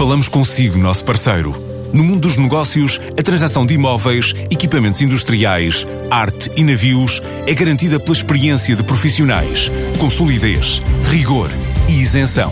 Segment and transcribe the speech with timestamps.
[0.00, 1.54] Falamos consigo, nosso parceiro.
[1.92, 8.00] No mundo dos negócios, a transação de imóveis, equipamentos industriais, arte e navios é garantida
[8.00, 11.50] pela experiência de profissionais, com solidez, rigor
[11.86, 12.50] e isenção.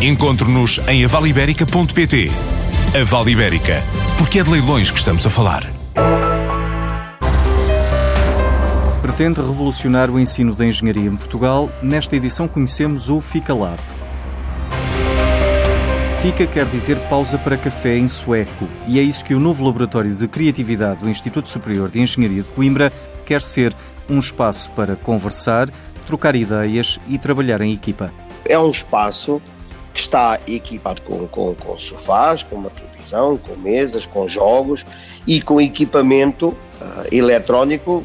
[0.00, 2.30] Encontre-nos em avaliberica.pt.
[2.98, 3.82] A Vale Ibérica,
[4.16, 5.70] porque é de leilões que estamos a falar.
[9.02, 11.70] Pretende revolucionar o ensino da engenharia em Portugal.
[11.82, 13.78] Nesta edição conhecemos o FICALAB.
[16.24, 20.10] FICA quer dizer pausa para café em sueco, e é isso que o novo Laboratório
[20.14, 22.90] de Criatividade do Instituto Superior de Engenharia de Coimbra
[23.26, 23.74] quer ser
[24.08, 25.68] um espaço para conversar,
[26.06, 28.10] trocar ideias e trabalhar em equipa.
[28.46, 29.42] É um espaço
[29.92, 34.82] que está equipado com, com, com sofás, com uma televisão, com mesas, com jogos
[35.26, 36.56] e com equipamento uh,
[37.12, 38.02] eletrónico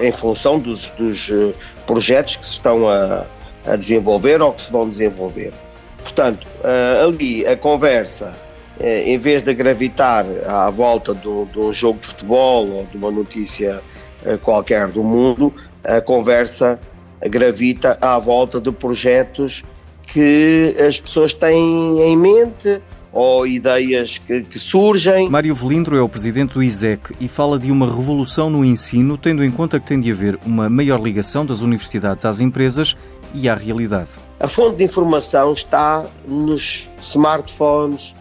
[0.00, 1.52] em função dos, dos uh,
[1.86, 3.26] projetos que se estão a,
[3.66, 5.52] a desenvolver ou que se vão desenvolver.
[6.02, 8.32] Portanto, uh, ali a conversa,
[8.80, 13.10] uh, em vez de gravitar à volta de um jogo de futebol ou de uma
[13.10, 13.80] notícia
[14.24, 15.52] uh, qualquer do mundo,
[15.84, 16.78] a conversa
[17.20, 19.62] gravita à volta de projetos
[20.06, 22.80] que as pessoas têm em mente
[23.12, 25.28] ou ideias que, que, surgem.
[25.28, 29.44] Mário Velindro é o presidente do ISEC e fala de uma revolução no ensino, tendo
[29.44, 32.96] em conta que tem de haver uma maior ligação das universidades às empresas
[33.34, 34.10] e à realidade.
[34.40, 38.14] A fonte de informação está nos smartphones,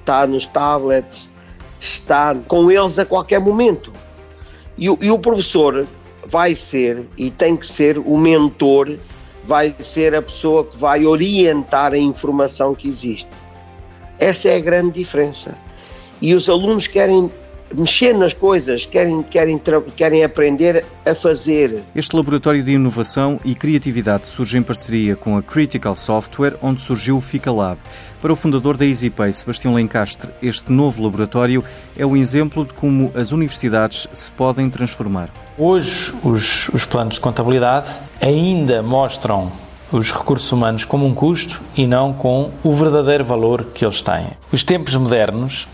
[0.00, 1.28] está nos tablets,
[1.80, 3.92] está com eles a qualquer momento.
[4.78, 5.86] E e o professor
[6.26, 8.96] vai ser e tem que ser o mentor,
[9.44, 13.28] vai ser a pessoa que vai orientar a informação que existe.
[14.18, 15.54] Essa é a grande diferença.
[16.20, 17.30] E os alunos querem
[17.74, 19.60] mexer nas coisas, querem, querem,
[19.96, 21.82] querem aprender a fazer.
[21.94, 27.16] Este laboratório de inovação e criatividade surge em parceria com a Critical Software, onde surgiu
[27.16, 27.78] o FicaLab.
[28.20, 31.62] Para o fundador da EasyPay, Sebastião Lencastre, este novo laboratório
[31.96, 35.28] é um exemplo de como as universidades se podem transformar.
[35.58, 37.88] Hoje, os, os planos de contabilidade
[38.20, 39.52] ainda mostram
[39.92, 44.28] os recursos humanos como um custo e não com o verdadeiro valor que eles têm.
[44.50, 45.66] Os tempos modernos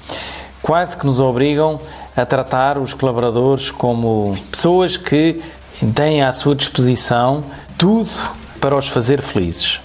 [0.62, 1.80] quase que nos obrigam
[2.16, 5.42] a tratar os colaboradores como pessoas que
[5.94, 7.42] têm à sua disposição
[7.76, 8.10] tudo
[8.60, 9.80] para os fazer felizes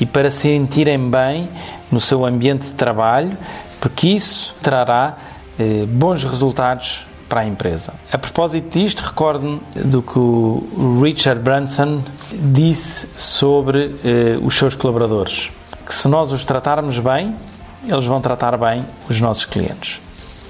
[0.00, 1.48] e para se sentirem bem
[1.90, 3.36] no seu ambiente de trabalho,
[3.80, 5.16] porque isso trará
[5.58, 7.94] eh, bons resultados para a empresa.
[8.12, 15.50] A propósito disto, recordo-me do que o Richard Branson disse sobre eh, os seus colaboradores,
[15.86, 17.34] que se nós os tratarmos bem,
[17.88, 20.00] eles vão tratar bem os nossos clientes.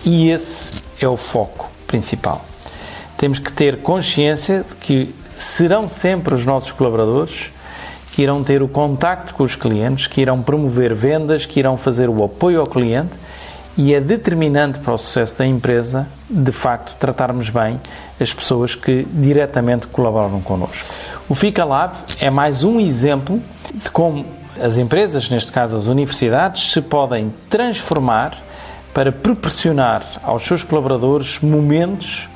[0.05, 2.45] E esse é o foco principal.
[3.17, 7.51] Temos que ter consciência de que serão sempre os nossos colaboradores
[8.13, 12.09] que irão ter o contacto com os clientes, que irão promover vendas, que irão fazer
[12.09, 13.19] o apoio ao cliente
[13.77, 17.81] e é determinante para o sucesso da empresa, de facto, tratarmos bem
[18.21, 20.89] as pessoas que diretamente colaboram connosco.
[21.29, 23.43] O FICA Lab é mais um exemplo
[23.75, 24.27] de como
[24.61, 28.39] as empresas, neste caso as universidades, se podem transformar
[28.93, 32.29] para proporcionar aos seus colaboradores momentos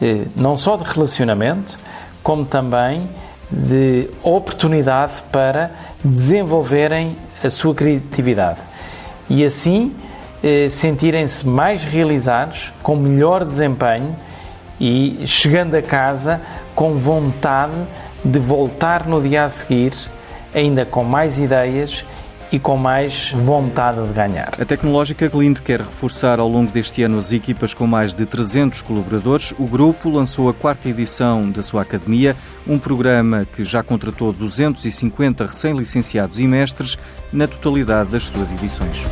[0.00, 1.76] eh, não só de relacionamento,
[2.22, 3.08] como também
[3.50, 5.72] de oportunidade para
[6.04, 8.60] desenvolverem a sua criatividade
[9.28, 9.94] e assim
[10.42, 14.16] eh, sentirem-se mais realizados, com melhor desempenho
[14.80, 16.40] e chegando a casa
[16.74, 17.74] com vontade
[18.24, 19.92] de voltar no dia a seguir
[20.54, 22.04] ainda com mais ideias
[22.50, 24.54] e com mais vontade de ganhar.
[24.58, 28.80] A Tecnológica Glinde quer reforçar ao longo deste ano as equipas com mais de 300
[28.80, 29.52] colaboradores.
[29.58, 32.34] O grupo lançou a quarta edição da sua academia,
[32.66, 36.96] um programa que já contratou 250 recém-licenciados e mestres
[37.30, 39.06] na totalidade das suas edições.